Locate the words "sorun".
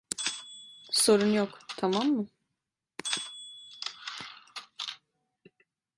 0.91-1.31